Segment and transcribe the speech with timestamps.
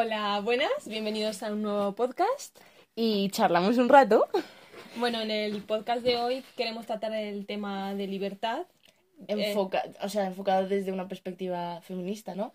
[0.00, 2.56] Hola, buenas, bienvenidos a un nuevo podcast.
[2.94, 4.28] Y charlamos un rato.
[4.94, 8.64] Bueno, en el podcast de hoy queremos tratar el tema de libertad.
[9.26, 12.52] Enfoca, o sea, enfocado desde una perspectiva feminista, ¿no?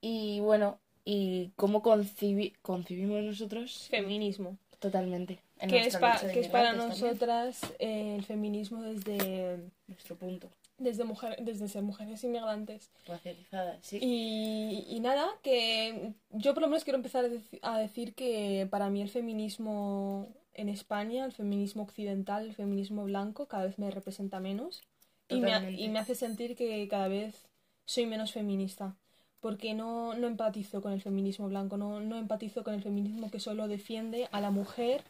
[0.00, 3.88] Y bueno, y cómo concibi concibimos nosotros.
[3.90, 4.56] Feminismo.
[4.78, 5.38] Totalmente.
[5.60, 5.98] ¿Qué es,
[6.32, 10.48] que es para nosotras eh, el feminismo desde nuestro punto?
[10.78, 12.90] Desde, mujer, desde ser mujeres inmigrantes.
[13.06, 13.98] Racializadas, sí.
[14.00, 17.24] Y, nada, que yo por lo menos quiero empezar
[17.62, 23.46] a, decir que para mí el feminismo en España, el feminismo occidental, el feminismo blanco,
[23.46, 24.82] cada vez me representa menos.
[25.28, 27.46] Y me, y me, hace sentir que cada vez
[27.86, 28.94] soy menos feminista.
[29.40, 33.40] Porque no, no empatizo con el feminismo blanco, no, no empatizo con el feminismo que
[33.40, 35.02] solo defiende a la mujer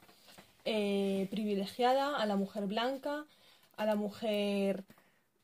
[0.68, 3.24] eh, privilegiada, a la mujer blanca,
[3.76, 4.84] a la mujer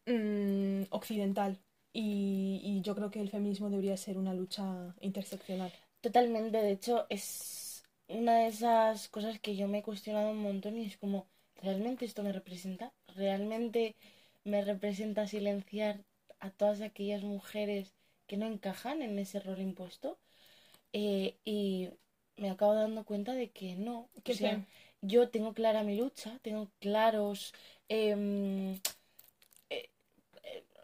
[0.06, 1.58] mm, occidental.
[1.92, 5.72] Y, yo creo que el feminismo debería ser una lucha interseccional.
[6.00, 10.76] Totalmente, de hecho es una de esas cosas que yo me he cuestionado un montón
[10.76, 12.92] y es como, ¿realmente esto me representa?
[13.14, 13.94] ¿Realmente
[14.44, 16.04] me representa silenciar
[16.40, 17.94] a todas aquellas mujeres
[18.26, 20.18] que no encajan en ese rol impuesto?
[20.92, 21.90] Eh, y
[22.36, 24.08] me acabo dando cuenta de que no.
[24.24, 24.66] Que sea,
[25.00, 27.54] yo tengo clara mi lucha, tengo claros,
[27.88, 28.80] em, eh,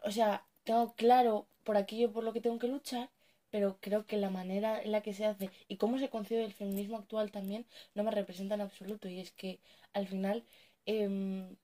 [0.03, 3.09] o sea, tengo claro por aquello por lo que tengo que luchar,
[3.49, 6.53] pero creo que la manera en la que se hace y cómo se concibe el
[6.53, 9.07] feminismo actual también no me representa en absoluto.
[9.09, 9.59] Y es que
[9.93, 10.43] al final
[10.85, 11.55] em,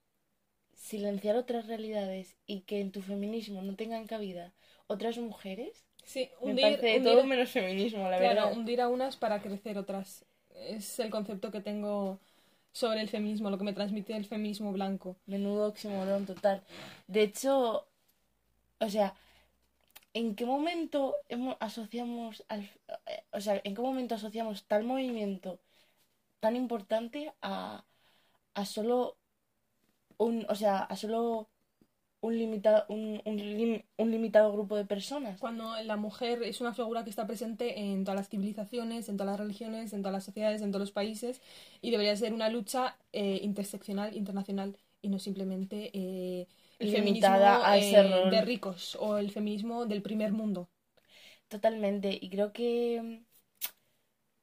[0.74, 4.52] silenciar otras realidades y que en tu feminismo no tengan cabida
[4.86, 8.52] otras mujeres, sí, hundir, me todo menos feminismo, la verdad.
[8.52, 10.24] hundir a unas para crecer otras.
[10.54, 12.20] Es el concepto que tengo
[12.72, 15.16] sobre el feminismo, lo que me transmite el feminismo blanco.
[15.26, 16.62] Menudo oxímoron total.
[17.08, 17.86] De hecho,
[18.80, 19.14] o sea,
[20.14, 21.16] ¿en qué momento
[21.60, 22.70] asociamos al,
[23.32, 25.60] o sea, en qué momento asociamos tal movimiento
[26.40, 27.84] tan importante a,
[28.54, 29.16] a solo
[30.18, 31.48] un, o sea, a solo
[32.20, 35.38] un limitado, un, un, limitado grupo de personas.
[35.38, 39.32] Cuando la mujer es una figura que está presente en todas las civilizaciones, en todas
[39.32, 41.40] las religiones, en todas las sociedades, en todos los países,
[41.82, 44.76] y debería ser una lucha eh, interseccional, internacional,
[45.06, 46.46] y no simplemente eh,
[46.78, 50.68] el limitada a ese eh, de ricos o el feminismo del primer mundo.
[51.48, 53.24] Totalmente, y creo que mm,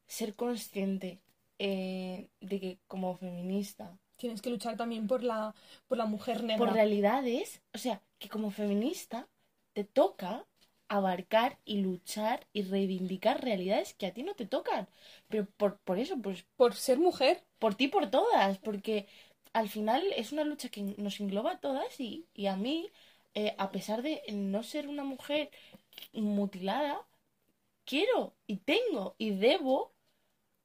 [0.08, 1.20] ser consciente
[1.60, 5.56] de que como feminista tienes que luchar también por la,
[5.88, 6.58] por la mujer negra.
[6.58, 9.28] Por realidades, o sea, que como feminista
[9.74, 10.46] te toca
[10.88, 14.88] abarcar y luchar y reivindicar realidades que a ti no te tocan.
[15.28, 16.46] Pero por, por eso, pues...
[16.56, 17.44] Por ser mujer.
[17.60, 19.08] Por ti, por todas, porque
[19.54, 22.92] al final es una lucha que nos engloba a todas y, y a mí,
[23.36, 25.50] eh, a pesar de no ser una mujer
[26.14, 27.00] mutilada,
[27.86, 29.94] quiero y tengo y debo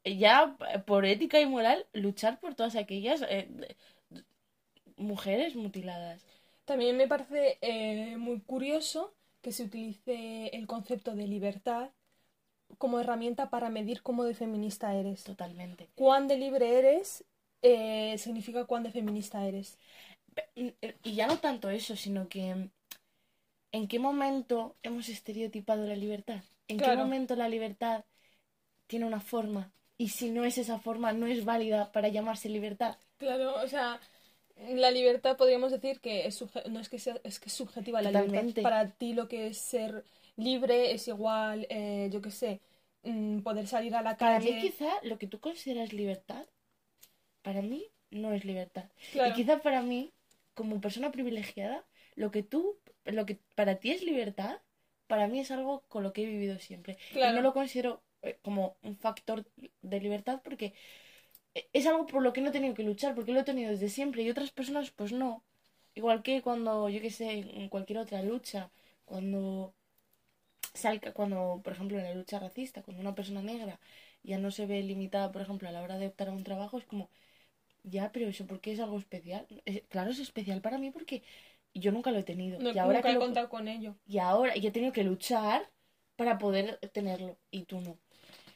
[0.05, 0.57] ya
[0.87, 3.49] por ética y moral luchar por todas aquellas eh,
[4.97, 6.23] mujeres mutiladas.
[6.65, 11.91] También me parece eh, muy curioso que se utilice el concepto de libertad
[12.77, 15.25] como herramienta para medir cómo de feminista eres.
[15.25, 15.89] Totalmente.
[15.95, 17.25] Cuán de libre eres
[17.63, 19.79] eh, significa cuán de feminista eres.
[20.55, 22.71] Y ya no tanto eso, sino que
[23.73, 26.43] ¿en qué momento hemos estereotipado la libertad?
[26.69, 28.05] ¿En qué momento la libertad
[28.87, 32.97] tiene una forma y si no es esa forma, no es válida para llamarse libertad.
[33.19, 34.01] Claro, o sea,
[34.71, 38.23] la libertad podríamos decir que es no es que sea, es que es subjetiva la
[38.23, 38.63] libertad.
[38.63, 40.05] Para ti lo que es ser
[40.37, 42.61] libre es igual, eh, yo qué sé,
[43.03, 44.51] mm, poder salir a la calle.
[44.51, 46.47] Para mí quizá lo que tú consideras libertad,
[47.43, 48.91] para mí no es libertad.
[49.23, 50.13] Y quizá para mí,
[50.55, 54.61] como persona privilegiada, lo que tú, lo que para ti es libertad,
[55.07, 56.99] para mí es algo con lo que he vivido siempre.
[57.23, 59.47] Y no lo considero eh, como un factor
[59.83, 60.75] de libertad porque
[61.73, 63.89] es algo por lo que no he tenido que luchar, porque lo he tenido desde
[63.89, 65.45] siempre y otras personas pues no.
[65.95, 68.71] Igual que cuando, yo que sé, en cualquier otra lucha,
[69.05, 69.75] cuando
[70.75, 73.81] salga, cuando, por ejemplo, en la lucha racista, cuando una persona negra
[74.23, 76.79] ya no se ve limitada, por ejemplo, a la hora de optar a un trabajo,
[76.79, 77.11] es como,
[77.83, 79.47] ya, pero eso, ¿por qué es algo especial?
[79.89, 81.23] claro, es especial para mí porque
[81.75, 82.61] yo nunca lo he tenido.
[82.61, 83.95] y ahora nunca he contado con ello.
[84.07, 85.71] Y ahora, yo he tenido que luchar
[86.17, 87.97] para poder tenerlo, y tú no.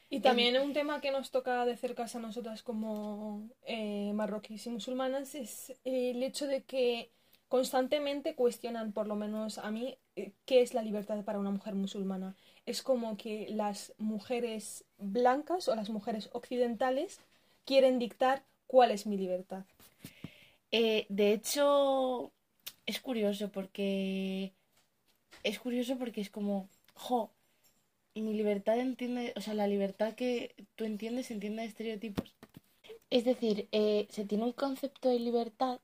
[0.09, 4.69] Y también un tema que nos toca de cerca a nosotras como eh, marroquíes y
[4.69, 7.09] musulmanas es el hecho de que
[7.53, 11.75] constantemente cuestionan, por lo menos a mí, eh, qué es la libertad para una mujer
[11.75, 12.35] musulmana.
[12.65, 17.19] Es como que las mujeres blancas o las mujeres occidentales
[17.63, 19.65] quieren dictar cuál es mi libertad.
[20.71, 22.31] Eh, de hecho,
[22.87, 24.53] es curioso porque
[25.43, 27.29] es curioso porque es como, jo,
[28.15, 32.33] mi libertad entiende, o sea, la libertad que tú entiendes entiende de estereotipos.
[33.11, 35.79] Es decir, eh, se tiene un concepto de libertad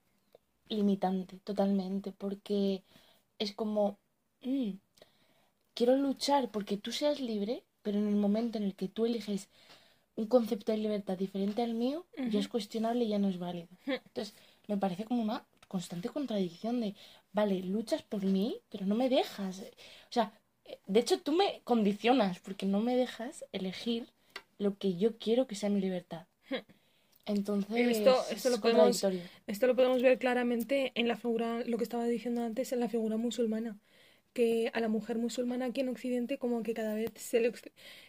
[0.70, 2.84] limitante totalmente, porque
[3.40, 4.00] es como,
[4.42, 4.72] mm,
[5.74, 9.50] quiero luchar porque tú seas libre, pero en el momento en el que tú eliges
[10.16, 13.70] un concepto de libertad diferente al mío, ya es cuestionable y ya no es válido.
[14.06, 14.36] Entonces,
[14.68, 16.96] me parece como una constante contradicción de,
[17.32, 19.62] vale, luchas por mí, pero no me dejas.
[19.62, 20.34] O sea,
[20.86, 24.12] de hecho tú me condicionas porque no me dejas elegir
[24.58, 26.28] lo que yo quiero que sea mi libertad.
[27.30, 29.06] Entonces, esto, esto, lo podemos,
[29.46, 32.90] esto lo podemos ver claramente en la figura, lo que estaba diciendo antes, en la
[32.90, 33.78] figura musulmana.
[34.34, 37.52] Que a la mujer musulmana aquí en Occidente como que cada vez se le,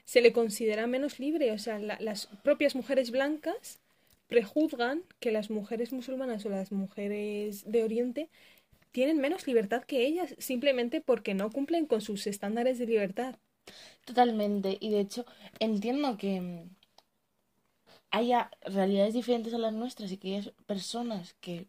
[0.05, 1.53] se le considera menos libre.
[1.53, 3.81] O sea, las propias mujeres blancas
[4.27, 8.31] prejuzgan que las mujeres musulmanas o las mujeres de Oriente
[8.91, 13.37] tienen menos libertad que ellas simplemente porque no cumplen con sus estándares de libertad.
[14.05, 14.79] Totalmente.
[14.81, 15.27] Y de hecho,
[15.59, 16.69] entiendo que
[18.11, 21.67] haya realidades diferentes a las nuestras y que haya personas que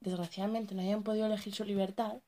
[0.00, 2.18] desgraciadamente no hayan podido elegir su libertad,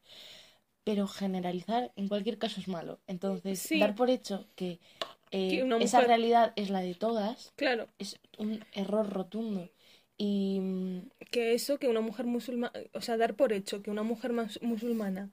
[0.85, 2.99] pero generalizar en cualquier caso es malo.
[3.07, 4.79] Entonces, dar por hecho que,
[5.31, 7.89] eh, esa realidad es la de todas, claro.
[7.99, 9.69] es un error rotundo.
[10.23, 10.61] Y
[11.31, 15.31] que eso, que una mujer musulmana, o sea, dar por hecho que una mujer musulmana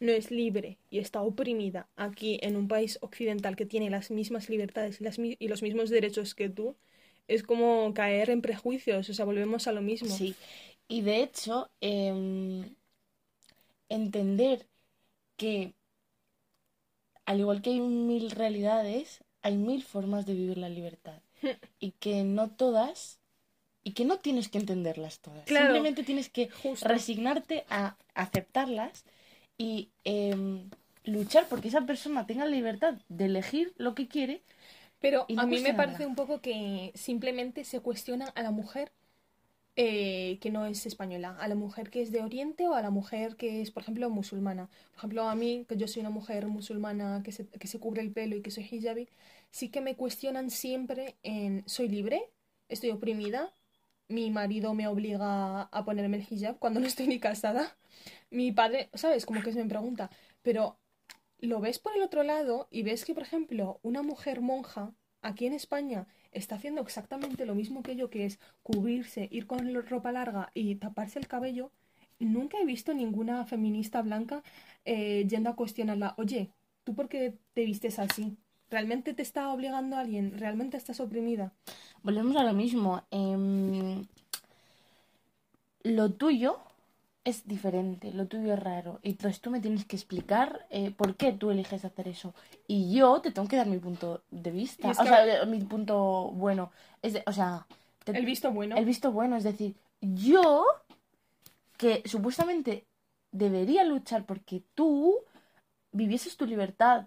[0.00, 4.48] no es libre y está oprimida aquí en un país occidental que tiene las mismas
[4.48, 6.76] libertades y, las, y los mismos derechos que tú,
[7.28, 10.08] es como caer en prejuicios, o sea, volvemos a lo mismo.
[10.08, 10.34] Sí,
[10.88, 12.74] y de hecho, em,
[13.88, 14.66] entender
[15.36, 15.74] que
[17.26, 21.20] al igual que hay mil realidades, hay mil formas de vivir la libertad
[21.78, 23.20] y que no todas
[23.84, 25.46] y que no tienes que entenderlas todas.
[25.46, 26.50] Simplemente tienes que
[26.82, 29.04] resignarte a aceptarlas
[29.56, 30.70] y em,
[31.04, 34.42] luchar porque esa persona tenga la libertad de elegir lo que quiere.
[35.00, 38.92] Pero a mí me parece un poco que simplemente se cuestiona a la mujer
[39.76, 42.90] eh, que no es española, a la mujer que es de Oriente o a la
[42.90, 44.68] mujer que es, por ejemplo, musulmana.
[44.90, 48.02] Por ejemplo, a mí, que yo soy una mujer musulmana que se, que se cubre
[48.02, 49.08] el pelo y que soy hijabi,
[49.50, 52.22] sí que me cuestionan siempre en, ¿soy libre?
[52.68, 53.52] ¿Estoy oprimida?
[54.08, 57.76] mi marido me obliga a ponerme el hijab cuando no estoy ni casada.
[58.30, 59.26] Mi padre, ¿sabes?
[59.26, 60.10] Como que se me pregunta,
[60.42, 60.78] pero
[61.40, 64.92] lo ves por el otro lado y ves que, por ejemplo, una mujer monja
[65.22, 69.72] aquí en España está haciendo exactamente lo mismo que yo, que es cubrirse, ir con
[69.86, 71.72] ropa larga y taparse el cabello.
[72.18, 74.42] Nunca he visto ninguna feminista blanca
[74.84, 76.50] eh, yendo a cuestionarla, oye,
[76.84, 78.36] ¿tú por qué te vistes así?
[78.70, 80.38] ¿Realmente te está obligando a alguien?
[80.38, 81.54] ¿Realmente estás oprimida?
[82.02, 83.02] Volvemos a lo mismo.
[83.10, 84.04] Em,
[85.84, 86.58] lo tuyo
[87.28, 89.00] es diferente, lo tuyo es raro.
[89.02, 92.34] Y entonces tú me tienes que explicar eh, por qué tú eliges hacer eso.
[92.66, 94.88] Y yo te tengo que dar mi punto de vista.
[94.88, 96.70] O sea, mi punto bueno.
[97.02, 97.66] Es o sea...
[98.06, 98.76] el visto bueno.
[98.76, 100.64] El visto bueno, es decir, yo,
[101.76, 102.86] que supuestamente
[103.30, 105.18] debería luchar porque tú
[105.92, 107.06] vivieses tu libertad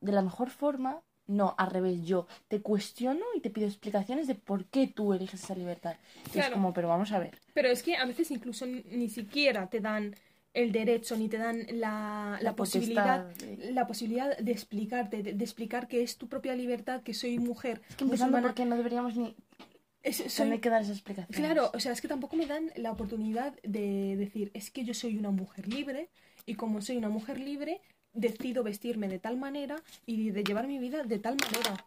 [0.00, 4.34] de la mejor forma, no, al revés, yo te cuestiono y te pido explicaciones de
[4.34, 5.96] por qué tú eliges esa libertad.
[6.34, 7.38] es como, pero vamos a ver.
[7.54, 10.16] Pero es que a veces incluso ni siquiera te dan
[10.54, 13.30] el derecho ni te dan la, la, posibilidad
[13.70, 17.96] la posibilidad de explicarte de, explicar que es tu propia libertad que soy mujer es
[17.96, 19.36] que empezando porque no deberíamos ni
[20.02, 23.54] tener que dar esa explicación claro o sea es que tampoco me dan la oportunidad
[23.62, 26.08] de decir es que yo soy una mujer libre
[26.46, 27.80] y como soy una mujer libre
[28.12, 31.84] decido vestirme de tal manera y de llevar mi vida de tal manera.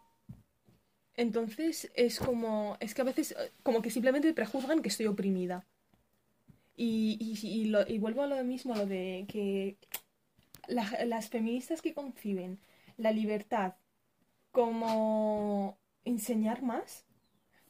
[1.14, 5.66] Entonces es como, es que a veces como que simplemente prejuzgan que estoy oprimida.
[6.74, 9.76] Y, y, lo, y vuelvo a lo mismo, a lo de que
[10.68, 12.58] las feministas que conciben
[12.96, 13.74] la libertad
[14.52, 17.04] como enseñar más,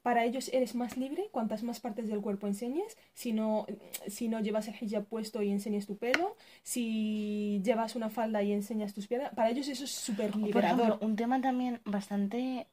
[0.02, 3.66] para ellos eres más libre cuantas más partes del cuerpo enseñes, si no,
[4.08, 8.52] si no llevas el hijab puesto y enseñas tu pelo, si llevas una falda y
[8.52, 10.98] enseñas tus piernas, para ellos eso es súper liberador.
[11.00, 12.66] un tema también bastante,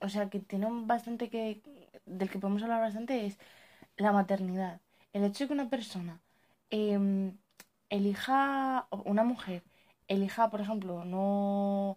[0.00, 1.62] o sea, que tiene bastante que,
[2.06, 3.38] del que podemos hablar bastante es
[3.96, 4.80] la maternidad.
[5.12, 6.20] El hecho de que una persona
[6.70, 7.32] eh,
[7.90, 9.62] elija, una mujer
[10.10, 11.96] elija, por ejemplo, no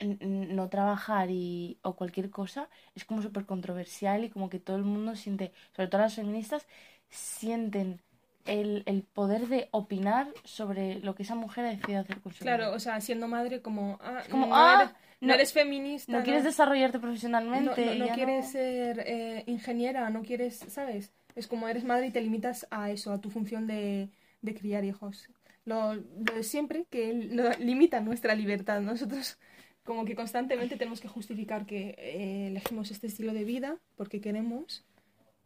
[0.00, 4.84] no trabajar y, o cualquier cosa es como súper controversial y como que todo el
[4.84, 6.66] mundo siente, sobre todo las feministas,
[7.08, 8.00] sienten
[8.44, 12.40] el, el, poder de opinar sobre lo que esa mujer ha decidido hacer con su
[12.40, 16.12] Claro, o sea, siendo madre como, ah, como, no, ah, eres, no, eres feminista.
[16.12, 17.96] No, quieres desarrollarte profesionalmente.
[17.96, 21.12] No, quieres ser eh, ingeniera, no quieres, ¿sabes?
[21.34, 24.10] Es como eres madre y te limitas a eso, a tu función de,
[24.42, 25.28] de criar hijos.
[25.64, 26.02] Lo, lo
[26.34, 27.14] de siempre, que
[27.58, 28.80] limita nuestra libertad.
[28.82, 29.38] Nosotros
[29.84, 34.84] como que constantemente tenemos que justificar que eh, elegimos este estilo de vida porque queremos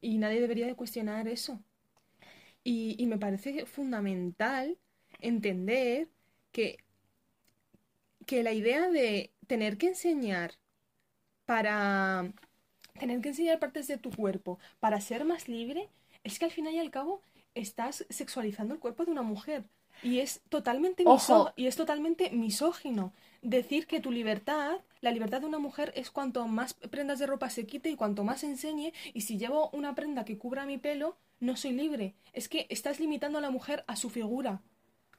[0.01, 1.61] y nadie debería de cuestionar eso.
[2.65, 4.79] Y, y me parece fundamental
[5.21, 6.09] entender
[6.53, 6.79] que,
[8.27, 10.53] que la idea de tener que enseñar
[11.47, 12.33] para
[12.99, 15.89] tener que enseñar partes de tu cuerpo para ser más libre,
[16.25, 17.23] es que al final y al cabo
[17.55, 19.65] estás sexualizando el cuerpo de una mujer.
[20.03, 21.05] Y es totalmente
[21.57, 23.13] y es totalmente misógino
[23.43, 27.51] decir que tu libertad, la libertad de una mujer es cuanto más prendas de ropa
[27.51, 31.17] se quite y cuanto más enseñe y si llevo una prenda que cubra mi pelo,
[31.41, 32.15] no soy libre.
[32.33, 34.61] Es que estás limitando a la mujer a su figura,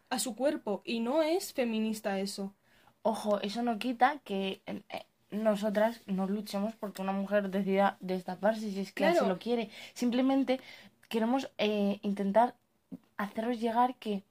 [0.10, 2.54] a su cuerpo y no es feminista eso.
[3.02, 4.84] Ojo, eso no quita que eh,
[5.32, 9.70] nosotras no luchemos porque una mujer decida destaparse si es que se lo quiere.
[9.94, 10.60] Simplemente
[11.08, 12.56] queremos eh, intentar
[13.18, 14.24] haceros llegar que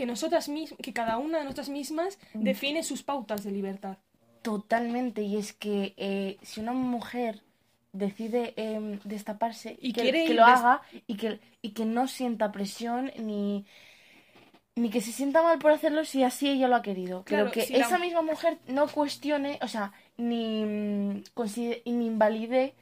[0.00, 3.98] que nosotras mismas, que cada una de nosotras mismas define sus pautas de libertad.
[4.40, 7.42] Totalmente, y es que eh, si una mujer
[7.92, 13.12] decide em, destaparse y que, que lo haga y que, y que no sienta presión
[13.18, 13.66] ni,
[14.74, 17.22] ni que se sienta mal por hacerlo si así ella lo ha querido.
[17.26, 21.24] Pero que esa misma mujer no cuestione, o sea, ni, mm,
[21.84, 22.72] ni invalide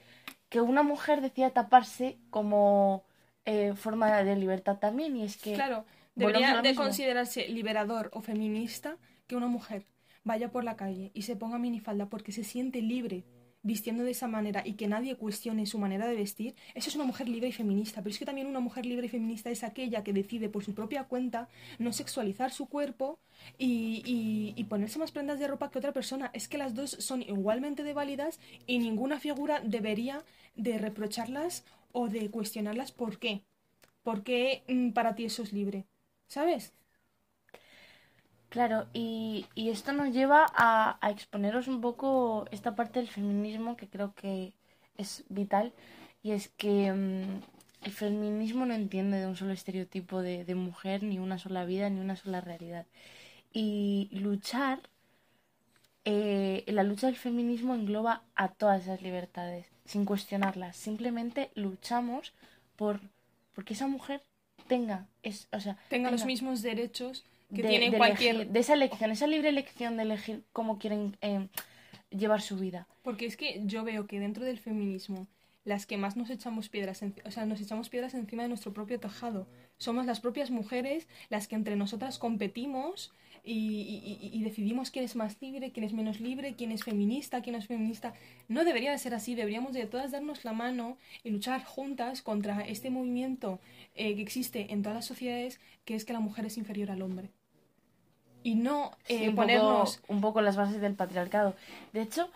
[0.51, 3.03] que una mujer decida taparse como
[3.45, 5.17] eh, forma de libertad también.
[5.17, 5.55] Y es que.
[5.55, 5.85] Claro,
[6.19, 9.87] Debería de considerarse liberador o feminista que una mujer
[10.25, 13.25] vaya por la calle y se ponga minifalda porque se siente libre
[13.63, 17.05] vistiendo de esa manera y que nadie cuestione su manera de vestir, eso es una
[17.05, 18.03] mujer libre y feminista.
[18.03, 20.75] Pero es que también una mujer libre y feminista es aquella que decide por su
[20.75, 21.49] propia cuenta
[21.79, 23.19] no sexualizar su cuerpo
[23.59, 24.03] y,
[24.57, 26.31] y, ponerse más prendas de ropa que otra persona.
[26.35, 30.25] Es que las dos son igualmente de válidas y ninguna figura debería
[30.57, 33.43] de reprocharlas o de cuestionarlas por qué.
[34.03, 35.87] ¿Por qué mm, para ti eso es libre?
[36.29, 36.73] ¿Sabes?
[38.51, 43.89] Claro, y, y esto nos lleva a, exponeros un poco esta parte del feminismo que
[43.89, 44.55] creo que
[44.97, 45.73] es vital,
[46.23, 47.43] y es que mm,
[47.85, 51.91] el feminismo no entiende de un solo estereotipo de, de, mujer, ni una sola vida,
[51.91, 52.87] ni una sola realidad.
[53.53, 54.81] Y luchar,
[56.05, 60.77] eh, la lucha del feminismo engloba a todas esas libertades, sin cuestionarlas.
[60.77, 62.33] Simplemente luchamos
[62.77, 63.01] por
[63.55, 64.23] porque esa mujer
[64.67, 67.25] tenga, es, o sea, tenga, los mismos derechos
[67.55, 68.49] que tiene cualquier...
[68.49, 71.49] de esa elección, esa libre elección de elegir cómo quieren eh,
[72.11, 72.87] llevar su vida.
[73.03, 75.27] Porque es que yo veo que dentro del feminismo
[75.65, 78.99] las que más nos echamos piedras, o sea, nos echamos piedras encima de nuestro propio
[78.99, 79.47] tejado.
[79.77, 83.13] Somos las propias mujeres las que entre nosotras competimos
[83.51, 87.59] y, decidimos quién es más libre, quién es menos libre, quién es feminista, quién no
[87.59, 88.13] es feminista.
[88.49, 92.61] No debería de ser así, deberíamos de todas darnos la mano y luchar juntas contra
[92.61, 93.59] este movimiento
[93.95, 97.03] eh, que existe en todas las sociedades, que es que la mujer es inferior al
[97.03, 97.31] hombre.
[98.43, 100.03] Y no eh, ponernos...
[100.09, 101.57] un poco las bases del patriarcado.
[101.93, 102.31] De hecho,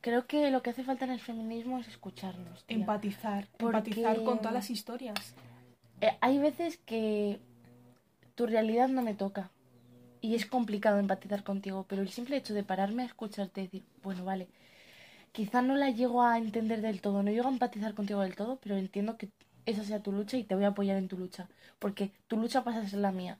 [0.00, 2.64] creo que lo que hace falta en el feminismo es escucharnos.
[2.68, 5.34] Empatizar, empatizar con todas las historias.
[6.00, 7.40] Eh, hay veces que
[8.34, 9.50] tu realidad no me toca
[10.22, 13.82] y es complicado empatizar contigo, pero el simple hecho de pararme a escucharte y decir,
[14.02, 14.48] bueno, vale,
[15.32, 18.58] quizá no la llego a entender del todo, no llego a empatizar contigo del todo,
[18.62, 19.28] pero entiendo que
[19.66, 21.48] esa sea tu lucha y te voy a apoyar en tu lucha,
[21.80, 23.38] porque tu lucha pasa a ser la mía.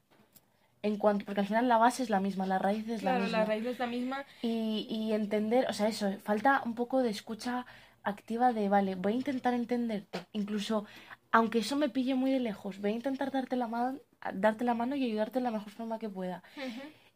[0.83, 3.39] En cuanto, porque al final la base es la misma, la raíz es la misma.
[3.39, 4.25] la raíz es la misma.
[4.43, 7.67] Y, y entender, o sea, eso, falta un poco de escucha
[8.03, 10.85] activa de, vale, voy a intentar entenderte, incluso
[11.31, 14.01] aunque eso me pille muy de lejos, voy a intentar darte la mano
[14.35, 16.43] darte la mano y ayudarte de la mejor forma que pueda.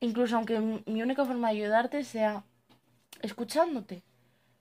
[0.01, 2.45] Incluso aunque mi única forma de ayudarte sea
[3.23, 4.03] escuchándote.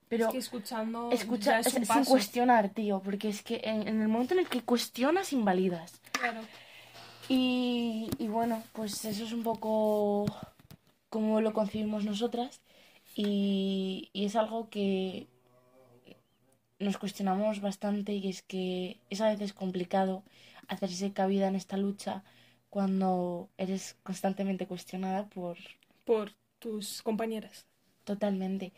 [0.08, 4.62] Pero escuchando escucha, sin cuestionar, tío, porque es que en, el momento en el que
[4.62, 6.00] cuestionas, invalidas.
[6.12, 6.42] Claro.
[7.28, 10.26] Y, y bueno, pues eso es un poco
[11.10, 12.62] como lo concibimos nosotras
[13.16, 15.28] y, y es algo que
[16.78, 20.24] nos cuestionamos bastante y es que es a veces complicado
[20.68, 22.24] hacerse cabida en esta lucha
[22.70, 25.58] cuando eres constantemente cuestionada por...
[26.04, 27.66] Por tus compañeras.
[28.04, 28.74] Totalmente.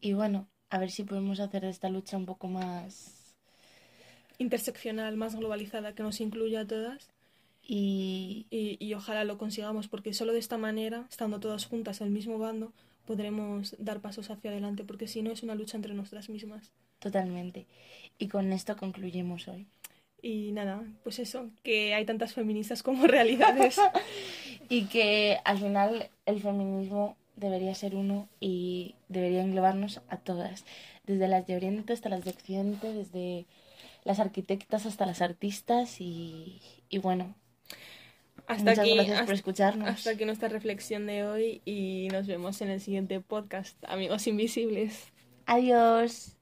[0.00, 3.34] Y bueno, a ver si podemos hacer esta lucha un poco más...
[4.38, 7.10] Interseccional, más globalizada, que nos incluya a todas.
[7.62, 8.46] Y...
[8.50, 8.76] y...
[8.78, 12.38] Y, ojalá lo consigamos, porque solo de esta manera, estando todas juntas en el mismo
[12.38, 12.72] bando,
[13.04, 16.70] podremos dar pasos hacia adelante, porque si no es una lucha entre nosotras mismas.
[17.00, 17.66] Totalmente.
[18.18, 19.66] Y con esto concluimos hoy.
[20.22, 23.80] Y nada, pues eso, que hay tantas feministas como realidades.
[24.68, 30.64] y que al final el feminismo debería ser uno y debería englobarnos a todas,
[31.06, 33.46] desde las de Oriente hasta las de Occidente, desde
[34.04, 37.34] las arquitectas hasta las artistas y, y bueno.
[38.46, 39.88] Hasta Muchas gracias por escucharnos.
[39.88, 45.12] Hasta aquí nuestra reflexión de hoy y nos vemos en el siguiente podcast, amigos invisibles.
[45.46, 46.39] Adiós.